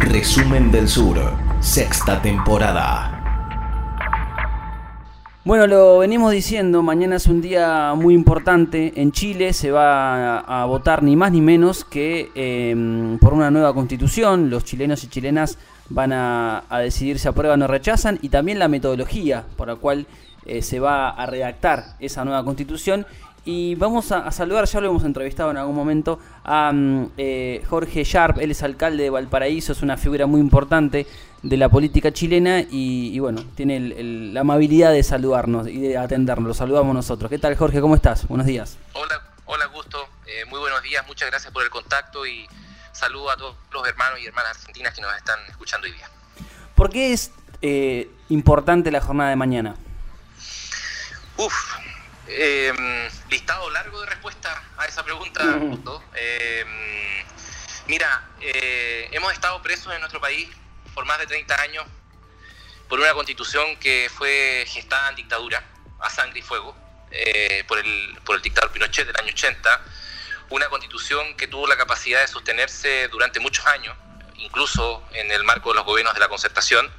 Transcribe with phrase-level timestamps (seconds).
[0.00, 1.18] Resumen del Sur,
[1.60, 3.20] sexta temporada.
[5.44, 8.94] Bueno, lo venimos diciendo, mañana es un día muy importante.
[8.96, 13.74] En Chile se va a, votar ni más ni menos que em, por una nueva
[13.74, 14.48] constitución.
[14.48, 15.58] Los chilenos y chilenas
[15.90, 20.06] van a, decidir si aprueban o rechazan y también la metodología por la cual
[20.46, 23.06] eh, se va a redactar esa nueva constitución
[23.44, 28.04] y vamos a, saludar, ya lo hemos entrevistado en algún momento, a mm, eh, Jorge
[28.04, 31.06] Sharp, él es alcalde de Valparaíso, es una figura muy importante
[31.42, 33.80] de la política chilena y, bueno, tiene
[34.32, 37.30] la amabilidad de saludarnos y de atendernos, lo saludamos nosotros.
[37.30, 37.80] ¿Qué tal Jorge?
[37.80, 38.28] ¿Cómo estás?
[38.28, 38.76] Buenos días.
[38.92, 42.46] Hola, hola Gusto, eh, muy buenos días, muchas gracias por el contacto y
[42.92, 46.10] saludo a todos los hermanos y hermanas argentinas que nos están escuchando hoy día.
[46.74, 47.32] ¿Por qué es
[47.62, 49.76] eh, importante la jornada de mañana?
[51.38, 51.54] Uf,
[52.30, 55.42] eh, listado largo de respuesta a esa pregunta,
[56.14, 57.24] em,
[57.86, 60.48] mira, eh, hemos estado presos en nuestro país
[60.94, 61.84] por más de 30 años
[62.88, 65.64] por una constitución que fue gestada en dictadura,
[66.00, 66.76] a sangre y fuego,
[67.10, 69.84] eh, por, el, por el dictador Pinochet del año 80,
[70.50, 73.96] una constitución que tuvo la capacidad de sostenerse durante muchos años,
[74.36, 76.90] incluso en el marco de los gobiernos de la concertación,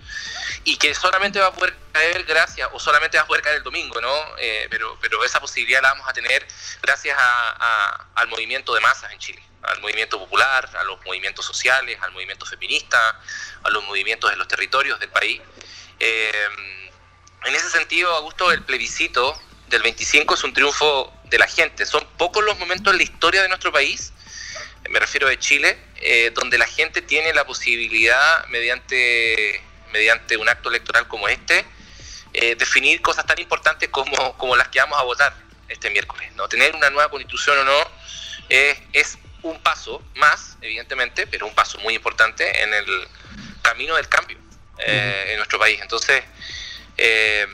[0.63, 3.63] y que solamente va a poder caer gracias, o solamente va a poder caer el
[3.63, 4.13] domingo, ¿no?
[4.37, 6.45] Eh, pero, pero esa posibilidad la vamos a tener
[6.81, 7.17] gracias
[8.15, 12.45] al movimiento de masas en Chile, al movimiento popular, a los movimientos sociales, al movimiento
[12.45, 13.19] feminista,
[13.63, 15.41] a los movimientos de los territorios del país.
[15.99, 16.47] Eh,
[17.45, 21.85] en ese sentido, Augusto, el plebiscito del 25 es un triunfo de la gente.
[21.85, 24.13] Son pocos los momentos en la historia de nuestro país,
[24.89, 30.69] me refiero de Chile, eh, donde la gente tiene la posibilidad, mediante mediante un acto
[30.69, 31.65] electoral como este,
[32.33, 35.33] eh, definir cosas tan importantes como, como las que vamos a votar
[35.67, 36.31] este miércoles.
[36.35, 36.47] ¿no?
[36.47, 38.01] Tener una nueva constitución o no
[38.49, 42.85] es un paso más, evidentemente, pero un paso muy importante en el
[43.61, 44.37] camino del cambio
[44.77, 45.79] eh, en nuestro país.
[45.81, 46.23] Entonces,
[46.97, 47.47] eh,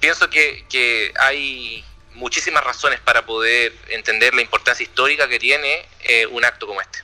[0.00, 5.86] pienso que, que, hay muchísimas razones para poder entender la importancia histórica que tiene
[6.32, 6.98] un acto como este.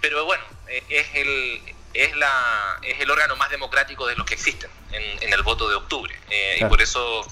[0.01, 1.63] pero bueno, eh, es el,
[1.95, 5.69] es, la, es el órgano más democrático de los que existen en, en el voto
[5.69, 6.19] de octubre.
[6.29, 7.25] Eh, y por eso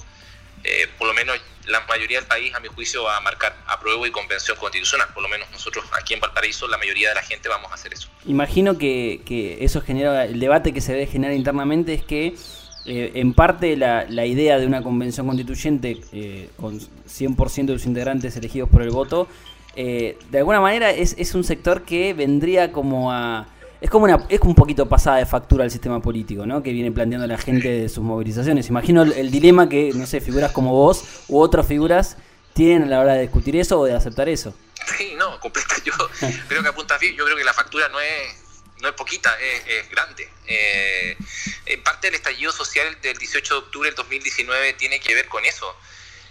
[0.63, 4.05] eh, por lo menos la mayoría del país, a mi juicio, va a marcar apruebo
[4.05, 5.07] y convención constitucional.
[5.13, 7.93] Por lo menos nosotros aquí en Valparaíso, la mayoría de la gente vamos a hacer
[7.93, 8.09] eso.
[8.25, 12.35] Imagino que, que eso genera, el debate que se debe generar internamente es que
[12.85, 17.85] eh, en parte la, la, idea de una convención constituyente eh, con 100% de sus
[17.85, 19.27] integrantes elegidos por el voto,
[19.73, 23.47] de alguna manera es, es un sector que vendría como a
[23.81, 26.61] es como una es un poquito pasada de factura al sistema político, ¿no?
[26.61, 28.69] Que viene planteando la gente de sus movilizaciones.
[28.69, 32.15] Imagino el, dilema que, no sé, figuras como vos u otras figuras
[32.53, 34.53] tienen a la hora de discutir eso o de aceptar eso.
[34.97, 35.73] Sí, no, completo.
[35.83, 35.93] Yo
[36.47, 37.15] creo que apunta bien.
[37.15, 38.37] Yo creo que la factura no es
[38.81, 40.29] no es poquita, es, grande.
[40.47, 41.17] Eh,
[41.67, 45.43] en parte del estallido social del 18 de octubre del 2019 tiene que ver con
[45.45, 45.75] eso.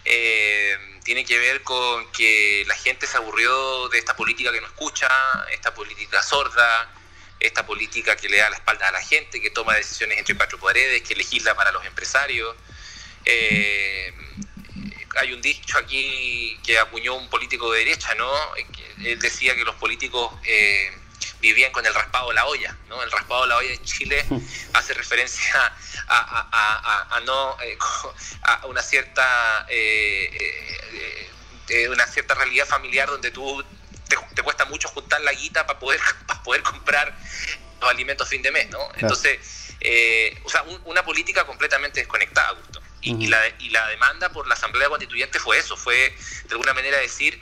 [0.04, 4.66] Eh, tiene que ver con que la gente se aburrió de esta política que no
[4.66, 5.08] escucha,
[5.52, 6.92] esta política sorda,
[7.40, 10.58] esta política que le da la espalda a la gente, que toma decisiones entre cuatro
[10.58, 12.54] paredes, que legisla para los empresarios.
[13.24, 14.12] Eh,
[15.16, 18.30] hay un dicho aquí que acuñó un político de derecha, ¿no?
[19.02, 20.92] Él decía que los políticos eh,
[21.40, 23.02] vivían con el raspado de la olla, ¿no?
[23.02, 24.24] El raspado de la olla en Chile
[24.74, 25.72] hace referencia
[26.08, 27.76] a, no eh,
[28.42, 29.66] a una cierta
[31.88, 33.64] una cierta realidad familiar donde tú
[34.34, 37.16] te, cuesta mucho juntar la guita para poder, para poder comprar
[37.80, 38.78] los alimentos fin de mes, ¿no?
[38.96, 39.38] Entonces,
[39.80, 42.82] eh, o sea, una política completamente desconectada, Augusto.
[43.02, 46.98] Y, la, y la demanda por la Asamblea Constituyente fue eso, fue de alguna manera
[46.98, 47.40] decir,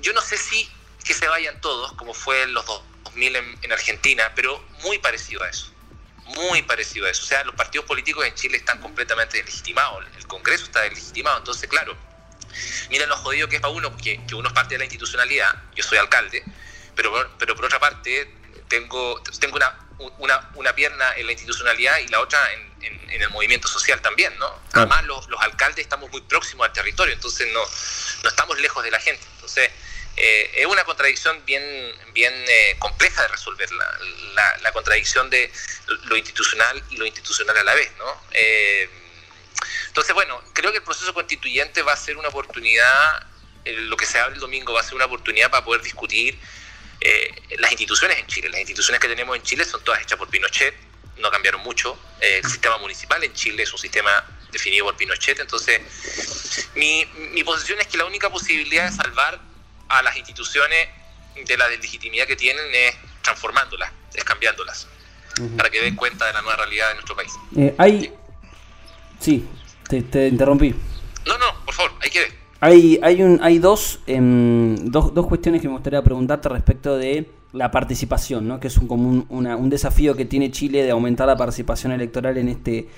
[0.00, 0.70] yo no sé si
[1.04, 5.42] que se vayan todos, como fue en los 2000 en, en Argentina, pero muy parecido
[5.42, 5.72] a eso
[6.24, 7.22] muy parecido a eso.
[7.22, 11.68] O sea, los partidos políticos en Chile están completamente deslegitimados, el Congreso está deslegitimado, entonces,
[11.68, 11.96] claro,
[12.90, 15.82] Mira lo jodido que es para uno, que, uno es parte de la institucionalidad, yo
[15.82, 16.42] soy alcalde,
[16.94, 18.30] pero, pero por otra parte
[18.68, 19.78] tengo, tengo una,
[20.18, 22.72] una, una pierna en la institucionalidad y la otra en,
[23.10, 24.62] el movimiento social también, ¿no?
[24.72, 27.60] Además los, los, alcaldes estamos muy próximos al territorio, entonces no,
[28.22, 29.24] no estamos lejos de la gente.
[29.34, 29.70] Entonces
[30.16, 31.62] eh, es una contradicción bien,
[32.12, 35.50] bien eh, compleja de resolver, la, la, contradicción de
[36.04, 38.22] lo institucional y lo institucional a la vez, ¿no?
[38.32, 38.90] Eh,
[39.92, 43.26] entonces, bueno, creo que el proceso constituyente va a ser una oportunidad,
[43.62, 46.38] eh, lo que se abre el domingo va a ser una oportunidad para poder discutir
[46.98, 48.48] eh, las instituciones en Chile.
[48.48, 50.74] Las instituciones que tenemos en Chile son todas hechas por Pinochet,
[51.18, 51.98] no cambiaron mucho.
[52.22, 55.38] Eh, el sistema municipal en Chile es un sistema definido por Pinochet.
[55.40, 55.82] Entonces,
[56.74, 57.04] mi,
[57.34, 59.42] mi posición es que la única posibilidad de salvar
[59.90, 60.88] a las instituciones
[61.36, 64.88] de la deslegitimidad que tienen es transformándolas, es cambiándolas,
[65.58, 67.32] para que den cuenta de la nueva realidad de nuestro país.
[67.76, 68.14] hay...
[69.20, 69.46] Sí,
[70.00, 70.70] te, interrumpí.
[71.26, 72.28] No, no, por favor, hay que ver.
[72.60, 77.28] Hay, hay, un, hay dos, em, dos, dos, cuestiones que me gustaría preguntarte respecto de
[77.52, 78.60] la participación, ¿no?
[78.60, 82.38] que es un, como un, un desafío que tiene Chile de aumentar la participación electoral
[82.38, 82.88] en este,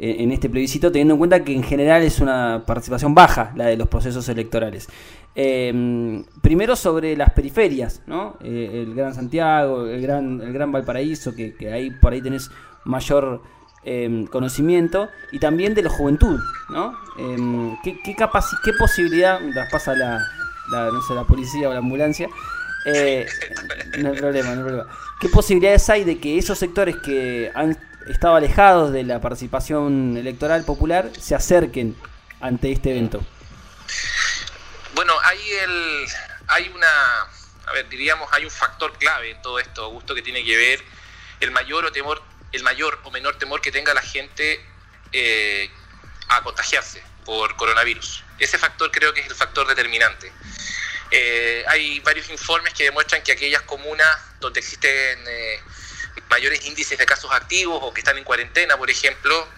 [0.00, 3.76] en este plebiscito, teniendo en cuenta que en general es una participación baja la de
[3.76, 4.88] los procesos electorales.
[5.34, 8.36] Em, primero sobre las periferias, ¿no?
[8.42, 12.50] Eh, el Gran Santiago, el Gran, el Gran Valparaíso, que, que ahí por ahí tenés
[12.84, 13.42] mayor
[13.82, 16.38] Em, conocimiento y también de la juventud,
[16.68, 17.00] ¿no?
[17.16, 19.40] Eh, ¿qué, qué, ¿Qué posibilidad,
[19.70, 20.18] pasa la,
[20.70, 22.28] no sé, la policía o la ambulancia,
[22.84, 23.26] eh,
[23.96, 24.98] no hay problema, no hay problema.
[25.18, 27.74] ¿Qué posibilidades hay de que esos sectores que han
[28.06, 31.96] estado alejados de la participación electoral popular se acerquen
[32.42, 33.22] ante este evento?
[34.94, 36.06] Bueno, hay el,
[36.48, 37.22] hay una,
[37.66, 40.80] a ver, diríamos, hay un factor clave en todo esto, Augusto, que tiene que ver
[41.40, 42.20] el mayor o temor
[42.52, 44.64] el mayor o menor temor que tenga la gente
[45.12, 45.70] eh,
[46.28, 48.24] a contagiarse por coronavirus.
[48.38, 50.32] Ese factor creo que es el factor determinante.
[51.10, 54.08] Eh, hay varios informes que demuestran que aquellas comunas
[54.38, 55.60] donde existen eh,
[56.28, 59.48] mayores índices de casos activos o que están en cuarentena, por ejemplo,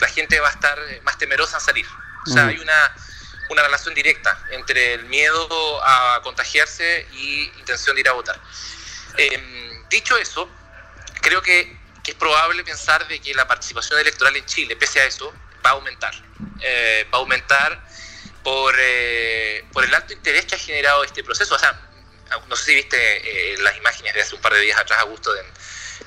[0.00, 1.86] la gente va a estar más temerosa a salir.
[2.26, 2.94] O sea, hay una,
[3.50, 8.40] una relación directa entre el miedo a contagiarse y intención de ir a votar.
[9.90, 10.48] dicho eso,
[11.20, 15.32] creo que, es probable pensar de que la participación electoral en Chile, pese a eso,
[15.64, 16.12] va a aumentar.
[16.60, 17.86] Eh, va a aumentar
[18.42, 21.54] por, eh, por el alto interés que ha generado este proceso.
[21.54, 21.80] O sea,
[22.48, 25.04] no sé si viste eh, las imágenes de hace un par de días atrás, a
[25.04, 25.30] gusto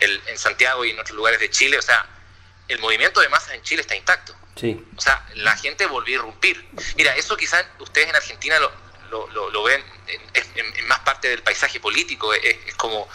[0.01, 1.77] en, en Santiago y en otros lugares de Chile.
[1.77, 2.05] O sea,
[2.67, 4.36] el movimiento de masas en Chile está intacto.
[4.55, 4.86] Sí.
[4.96, 6.70] O sea, la gente volvió a irrumpir.
[6.96, 8.72] Mira, eso quizás ustedes en Argentina lo,
[9.10, 9.84] lo, lo, ven
[10.34, 12.34] en, más parte del paisaje político.
[12.34, 13.08] Es, como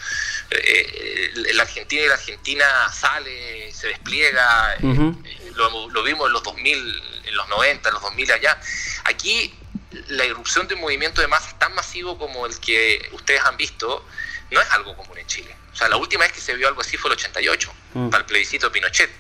[0.51, 5.13] eh, la Argentina y la Argentina sale, se despliega, eh,
[5.55, 8.61] lo, vimos en los 2000, en los 90, en los 2000 allá.
[9.05, 9.55] Aquí
[10.09, 14.07] la irrupción de un movimiento de masas tan masivo como el que ustedes han visto
[14.51, 15.55] no es algo común en Chile.
[15.73, 18.09] O sea, la última vez que se vio algo así fue el 88, mm.
[18.11, 19.11] para el plebiscito Pinochet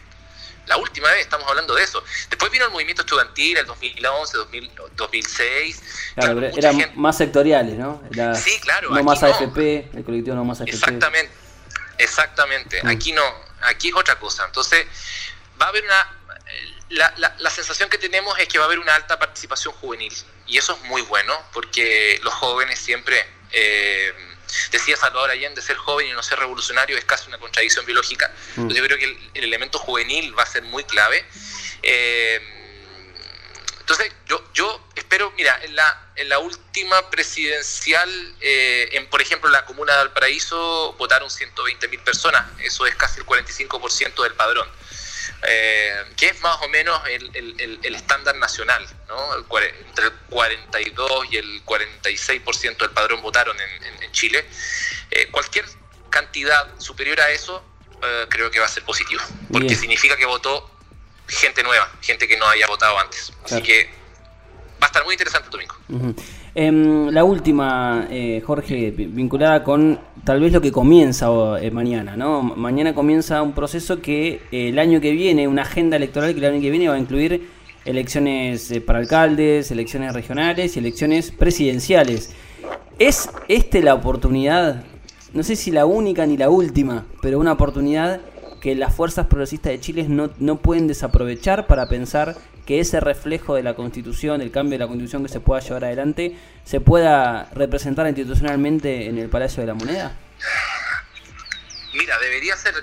[0.68, 2.02] la última vez estamos hablando de eso.
[2.28, 4.38] Después vino el movimiento estudiantil, el 2011,
[4.96, 5.82] 2006.
[6.14, 8.02] Claro, eran más sectoriales, ¿no?
[8.34, 8.90] sí, claro.
[8.90, 10.74] No más AFP, el colectivo no más AFP.
[10.74, 11.32] Exactamente,
[11.98, 12.82] exactamente.
[12.82, 12.88] Mm.
[12.88, 13.24] Aquí no,
[13.62, 14.44] aquí es otra cosa.
[14.44, 14.86] Entonces,
[15.60, 16.14] va a haber una...
[16.90, 20.12] La, la, sensación que tenemos es que va a haber una alta participación juvenil.
[20.46, 23.24] Y eso es muy bueno, porque los jóvenes siempre...
[23.52, 24.12] Eh,
[24.70, 28.32] Decía Salvador Allende, ser joven y no ser revolucionario es casi una contradicción biológica.
[28.56, 28.68] Mm.
[28.68, 31.24] Yo creo que el, elemento juvenil va a ser muy clave.
[31.82, 32.40] Eh,
[33.80, 39.48] entonces, yo, yo espero, mira, en la, en la última presidencial, eh, en, por ejemplo,
[39.48, 42.44] en la comuna de Valparaíso, votaron 120 mil personas.
[42.60, 44.68] Eso es casi el 45% del padrón.
[45.46, 47.30] Eh, que es más o menos el,
[47.82, 49.36] el, estándar nacional, ¿no?
[49.36, 54.44] entre el 42 y el 46% del padrón votaron en, en Chile.
[55.10, 55.64] Eh, cualquier
[56.10, 57.62] cantidad superior a eso,
[58.02, 59.22] eh, creo que va a ser positivo.
[59.52, 60.70] Porque significa que votó
[61.28, 63.32] gente nueva, gente que no haya votado antes.
[63.44, 63.90] Así que
[64.82, 65.76] va a estar muy interesante el domingo.
[66.60, 71.28] Em, la última, eh, Jorge, vinculada con tal vez lo que comienza
[71.60, 72.42] eh, mañana, ¿no?
[72.42, 76.60] Mañana comienza un proceso que el año que viene, una agenda electoral que el año
[76.60, 77.48] que viene va a incluir
[77.84, 82.34] elecciones para alcaldes, elecciones regionales y elecciones presidenciales.
[82.98, 84.82] ¿Es este la oportunidad,
[85.34, 88.20] no sé si la única ni la última, pero una oportunidad
[88.60, 92.34] que las fuerzas progresistas de Chile no, no pueden desaprovechar para pensar
[92.68, 95.86] que ese reflejo de la Constitución, el cambio de la Constitución que se pueda llevar
[95.86, 100.14] adelante, se pueda representar institucionalmente en el Palacio de la Moneda?
[101.94, 102.74] Mira, debería ser,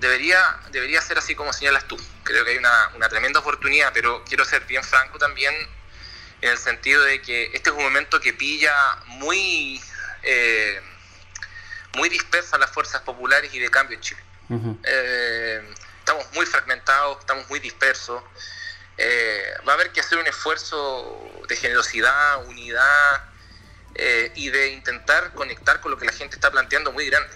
[0.00, 0.40] debería,
[0.72, 1.96] debería ser así como señalas tú.
[2.24, 5.54] Creo que hay una, una tremenda oportunidad, pero quiero ser bien franco también
[6.40, 8.74] en el sentido de que este es un momento que pilla
[9.06, 9.80] muy,
[10.24, 10.80] eh,
[11.96, 14.20] muy dispersas las fuerzas populares y de cambio en Chile.
[14.82, 18.20] Eh, estamos muy fragmentados, estamos muy dispersos.
[18.98, 23.24] Eh, va a haber que hacer un esfuerzo de generosidad, unidad
[24.36, 27.34] y de intentar conectar con lo que la gente está planteando muy grande.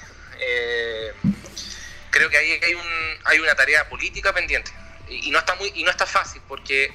[2.11, 4.71] creo que ahí hay, un, hay una tarea política pendiente
[5.09, 6.92] y, no está muy y no está fácil porque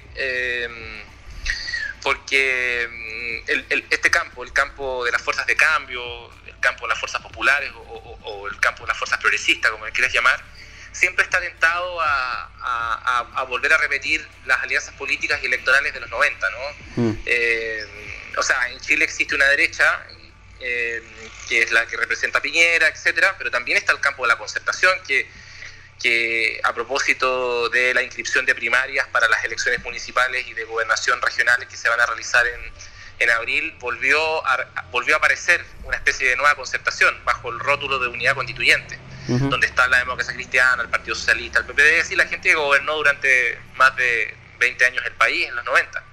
[2.07, 3.51] porque mm,
[3.89, 7.69] este campo, el campo de las fuerzas de cambio, el campo de las fuerzas populares
[7.75, 10.41] o, el campo de las fuerzas progresistas, como le quieras llamar,
[10.97, 16.49] siempre está tentado a, volver a repetir las alianzas políticas y electorales de los 90,
[16.49, 17.03] ¿no?
[17.03, 17.19] Mm.
[17.25, 17.85] Eh,
[18.37, 20.05] o sea, en Chile existe una derecha
[20.59, 21.01] eh,
[21.47, 24.37] que es la que representa a Piñera, etcétera, pero también está el campo de la
[24.37, 25.27] concertación que
[26.01, 31.21] que a propósito de la inscripción de primarias para las elecciones municipales y de gobernación
[31.21, 32.71] regionales que se van a realizar en,
[33.19, 37.99] en abril, volvió a, volvió a aparecer una especie de nueva concertación bajo el rótulo
[37.99, 42.27] de unidad constituyente, donde está la democracia cristiana, el Partido Socialista, el PPD y la
[42.27, 46.03] gente que gobernó durante más de 20 años el país, en los 90.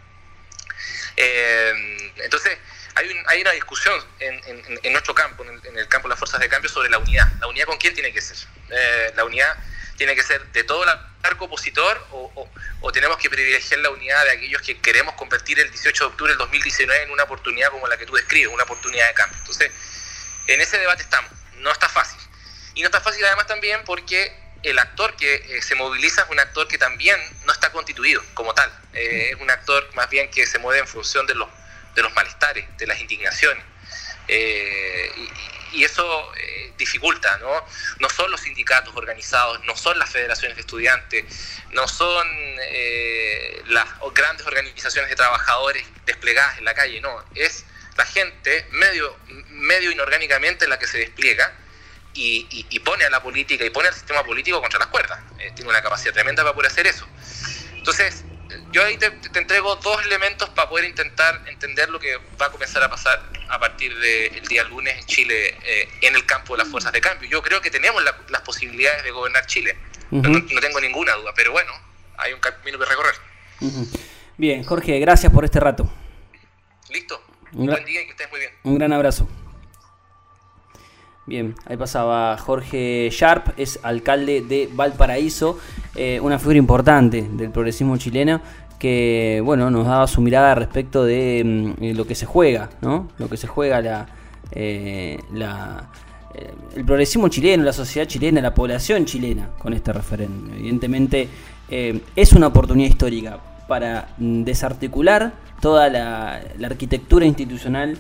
[1.17, 2.59] Eh, entonces,
[2.97, 4.41] hay, hay, una discusión en,
[4.83, 7.31] en, nuestro campo, en el, campo de las fuerzas de cambio, sobre la unidad.
[7.41, 8.37] ¿La unidad con quién tiene que ser?
[8.71, 9.57] Eh, la unidad
[9.97, 10.91] tiene que ser de todo el
[11.23, 15.71] arco opositor o, o, tenemos que privilegiar la unidad de aquellos que queremos convertir el
[15.71, 19.09] 18 de octubre del 2019 en una oportunidad como la que tú describes, una oportunidad
[19.09, 19.39] de cambio.
[19.39, 19.73] Entonces,
[20.47, 21.31] en ese debate estamos.
[21.59, 22.19] No está fácil.
[22.75, 24.33] Y no está fácil además también porque
[24.65, 28.55] el actor que eh, se moviliza es un actor que también no está constituido como
[28.55, 28.71] tal.
[28.95, 31.49] Eh, es un actor más bien que se mueve en función de los,
[31.95, 33.63] de los malestares, de las indignaciones.
[34.29, 35.13] Eh,
[35.73, 37.67] y, eso eh, dificulta, ¿no?
[37.99, 41.25] No son los sindicatos organizados, no son las federaciones de estudiantes,
[41.73, 42.27] no son
[43.67, 47.65] las grandes organizaciones de trabajadores desplegadas en la calle, no, es
[47.97, 51.53] la gente medio, medio inorgánicamente la que se despliega
[52.15, 55.21] y, y, pone a la política y pone al sistema político contra las cuerdas.
[55.55, 57.07] tiene una capacidad tremenda para poder hacer eso.
[57.75, 58.25] Entonces,
[58.73, 59.07] yo ahí te,
[59.39, 63.59] entrego dos elementos para poder intentar entender lo que va a comenzar a pasar a
[63.59, 67.29] partir del día lunes en Chile eh, en el campo de las fuerzas de cambio.
[67.29, 69.77] Yo creo que tenemos las posibilidades de gobernar Chile,
[70.11, 71.73] no, tengo ninguna duda, pero bueno,
[72.17, 73.15] hay un camino que recorrer.
[74.37, 75.91] Bien, Jorge, gracias por este rato.
[76.91, 78.53] Listo, un buen día y que estés muy bien.
[78.63, 79.29] Un gran abrazo.
[81.27, 85.59] Bien, ahí pasaba Jorge Sharp, es alcalde de Valparaíso,
[85.95, 88.43] eh, una figura importante del progresismo chileno
[88.79, 93.09] que bueno nos daba su mirada respecto de mm, eh, lo que se juega, ¿no?
[93.17, 94.07] Lo que se juega la,
[94.53, 95.89] eh, la
[96.75, 100.53] el progresismo chileno, la sociedad chilena, la población chilena con este referéndum.
[100.53, 101.29] Evidentemente
[101.71, 107.97] es una oportunidad histórica para mm, desarticular toda la, la arquitectura institucional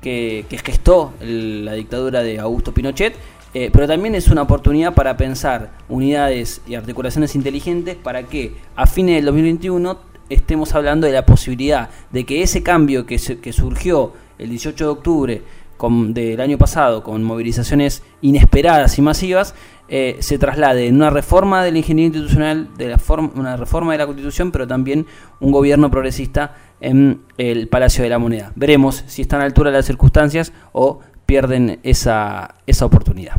[0.00, 3.14] que, gestó la dictadura de Augusto Pinochet,
[3.52, 8.86] eh, pero también es una oportunidad para pensar unidades y articulaciones inteligentes para que a
[8.86, 14.12] fines del 2021 estemos hablando de la posibilidad de que ese cambio que, que surgió
[14.38, 15.42] el 18 de octubre
[15.88, 19.54] del año pasado con movilizaciones inesperadas y masivas
[19.88, 23.92] eh, se traslade en una reforma de la ingeniería institucional, de la forma, una reforma
[23.92, 25.06] de la constitución, pero también
[25.40, 28.52] un gobierno progresista en el Palacio de la Moneda.
[28.54, 33.36] Veremos si están a altura de las circunstancias o pierden esa, esa oportunidad.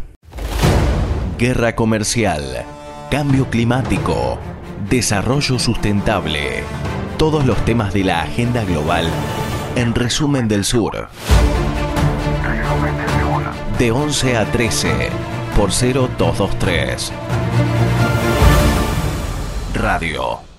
[1.38, 2.64] Guerra comercial,
[3.10, 4.38] cambio climático,
[4.90, 6.64] desarrollo sustentable,
[7.18, 9.08] todos los temas de la agenda global
[9.76, 11.10] en resumen del sur.
[13.78, 15.10] De 11 a 13
[15.56, 17.12] por 0223.
[19.74, 20.51] Radio